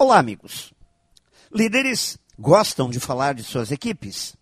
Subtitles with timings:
[0.00, 0.72] Olá, amigos.
[1.52, 4.36] Líderes gostam de falar de suas equipes,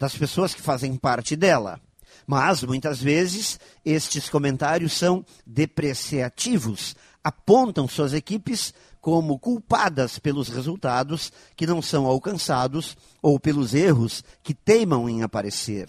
[0.00, 1.80] das pessoas que fazem parte dela.
[2.26, 11.68] Mas, muitas vezes, estes comentários são depreciativos, apontam suas equipes como culpadas pelos resultados que
[11.68, 15.88] não são alcançados ou pelos erros que teimam em aparecer.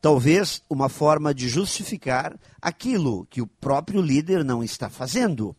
[0.00, 5.54] Talvez uma forma de justificar aquilo que o próprio líder não está fazendo.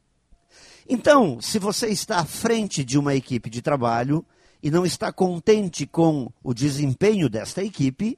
[0.88, 4.26] Então, se você está à frente de uma equipe de trabalho
[4.62, 8.18] e não está contente com o desempenho desta equipe,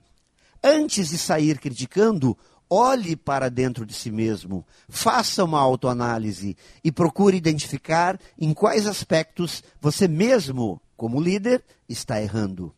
[0.63, 2.37] antes de sair criticando,
[2.69, 9.63] olhe para dentro de si mesmo, faça uma autoanálise e procure identificar em quais aspectos
[9.81, 12.73] você mesmo, como líder, está errando.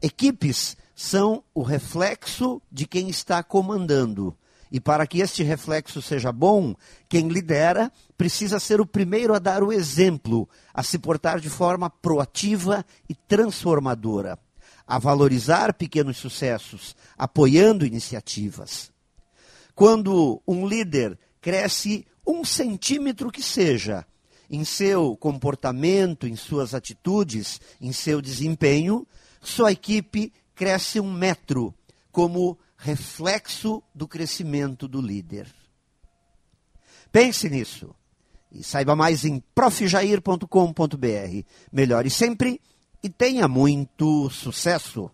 [0.00, 4.36] Equipes são o reflexo de quem está comandando.
[4.72, 6.74] E para que este reflexo seja bom,
[7.06, 11.90] quem lidera precisa ser o primeiro a dar o exemplo, a se portar de forma
[11.90, 14.38] proativa e transformadora,
[14.86, 18.90] a valorizar pequenos sucessos, apoiando iniciativas.
[19.74, 24.06] Quando um líder cresce um centímetro que seja,
[24.48, 29.06] em seu comportamento, em suas atitudes, em seu desempenho,
[29.38, 31.74] sua equipe cresce um metro,
[32.10, 35.46] como reflexo do crescimento do líder.
[37.12, 37.94] Pense nisso
[38.50, 41.46] e saiba mais em profjair.com.br.
[41.72, 42.60] Melhore sempre
[43.00, 45.10] e tenha muito sucesso!